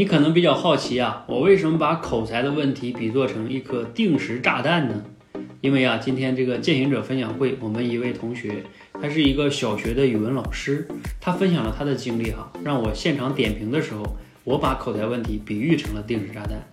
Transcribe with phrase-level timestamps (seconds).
[0.00, 5.04] 你可能比较好奇啊，我为什么把口才的问题比作成一颗定时炸弹呢？
[5.60, 10.88] 因为啊，今天这个践行者分享会，我们一位同学，他是一个小学的语文老师，
[11.20, 16.66] 他分享了他的经历哈，让我现场点评的时候，我把口才问题比喻成了定时炸弹。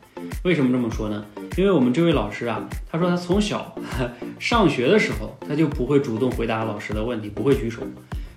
[0.46, 1.26] 为什么这么说呢？
[1.58, 3.76] 因为我们这位老师啊，他说他从小
[4.40, 7.82] 上学的时候，他就不会主动回答老师的问题，不会举手，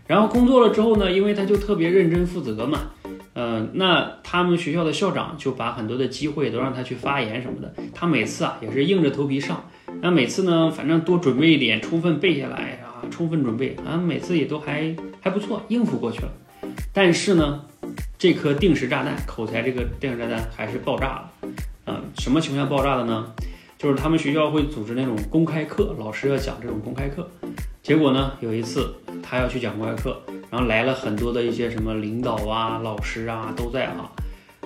[0.08, 2.90] 然后工作了之后呢，因为他就特别认真负责嘛。
[3.34, 9.68] 嗯，那他们学校的校长就把很多的机会都让他去发言什么的，他每次啊也是硬着头皮上。
[10.02, 16.32] 那每次呢，反正多准备一点，充分背下来啊，充分准备啊，每次也都还还不错，应付过去了。
[16.92, 17.64] 但是呢，
[18.18, 21.32] 这颗定时炸弹，口才这个定时炸弹还是爆炸了。
[21.84, 23.32] 啊，什么情况下爆炸的呢？
[23.78, 27.26] 就是他们学校会组织那种公开课，老师要讲这种公开课。
[27.82, 30.20] 结果呢，有一次他要去讲公开课。
[30.50, 34.10] 然后来了很多的一些什么领导啊、老师啊都在啊，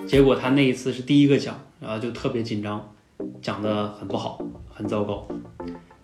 [0.07, 2.91] 结果他那一次是第一个讲，然后就特别紧张，
[3.39, 4.39] 讲的很不好，
[4.73, 5.27] 很糟糕。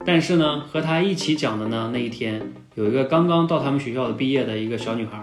[0.05, 5.17] 但是呢，和他一起讲的呢，那一天有一个刚刚到他们学校的毕业的一个小女孩，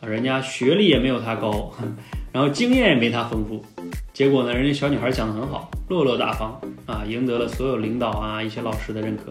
[0.00, 1.72] 啊，人家学历也没有他高，
[2.30, 3.64] 然后经验也没他丰富，
[4.12, 9.28] 结果呢，人家小女孩讲的很好，落落大方啊，赢得了所有领导啊一些老师的认可，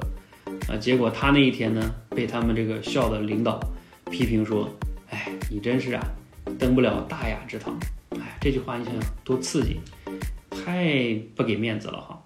[0.67, 3.59] 啊，结果他那一天呢，被他们这个校的领导。
[4.09, 4.69] 批评说
[5.11, 6.01] ：“哎，你真是啊，
[6.57, 7.77] 登不了大雅之堂。”
[8.17, 9.81] 哎，这句话你想想多刺激，
[10.49, 12.23] 太不给面子了哈。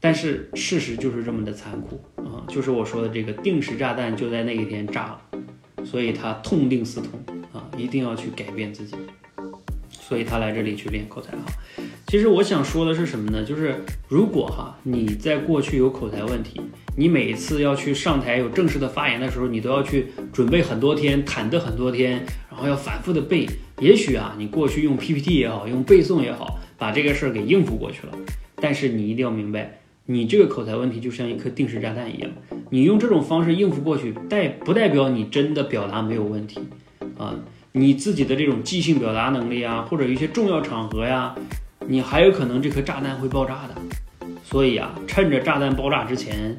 [0.00, 7.20] 但是事实就是这么的残酷啊，就是我说的这个定时炸弹就在那一天炸了，所以他痛定思痛
[7.52, 8.96] 啊，一定要去改变自己，
[9.92, 11.44] 所以他来这里去练口才哈。
[12.10, 13.44] 其实我想说的是什么呢？
[13.44, 16.60] 就是如果哈你在过去有口才问题，
[16.96, 23.48] 你每一次要去上台有正式的发言的时候，你都要去准备很多天，忐忑很多天，然后要反复的背。
[23.78, 28.12] 也许啊，你过去用 PPT 也好，用背诵也好，把这个事儿给应付过去了。
[28.56, 32.28] 但是你一定要明白，你这个口才问题就像一颗定时炸弹一样，
[32.70, 36.58] 你用这种方式应付过去，代不代表你真的表达没有问题
[37.16, 37.36] 啊？
[37.70, 41.36] 你自己的这种即兴表达能力啊，或者一些重要场合呀。
[41.90, 43.74] 你还有可能这颗炸弹会爆炸的，
[44.44, 46.56] 所以啊，趁着炸弹爆炸之前，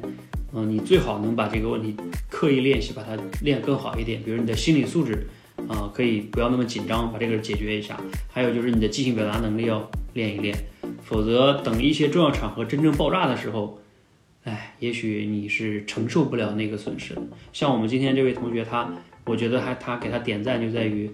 [0.52, 1.96] 嗯，你最好能把这个问题
[2.28, 4.22] 刻意练习，把它练更好一点。
[4.22, 5.26] 比如你的心理素质
[5.66, 7.98] 啊，可以不要那么紧张，把这个解决一下。
[8.30, 10.54] 还有就是你的即兴表达能力要练一练，
[11.02, 13.80] 否则等一些重要场合真正爆炸的时候，
[14.44, 17.16] 哎，也许你是承受不了那个损失。
[17.54, 18.86] 像我们今天这位同学，他，
[19.24, 21.10] 我觉得还他给他点赞就在于。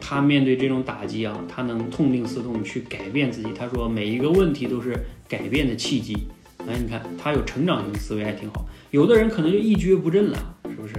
[0.00, 3.50] 他面对这种打击啊，他能痛定思痛去改变自己。
[3.56, 6.26] 他说每一个问题都是改变的契机。
[6.66, 8.66] 哎，你看他有成长型思维还挺好。
[8.90, 10.94] 有的人可能就一蹶不振了，是不是？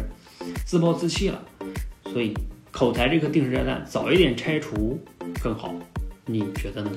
[0.66, 1.44] 自暴自弃了。
[2.12, 2.34] 所以
[2.72, 5.00] 口才这颗定时炸弹早一点拆除
[5.42, 5.76] 更好，
[6.26, 6.92] 你觉得呢？